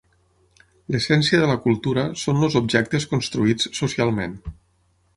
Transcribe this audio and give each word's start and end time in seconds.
L'essència 0.95 1.41
de 1.43 1.51
la 1.51 1.59
cultura 1.67 2.07
són 2.23 2.49
els 2.49 2.59
objectes 2.63 3.09
construïts 3.15 3.73
socialment. 3.85 4.39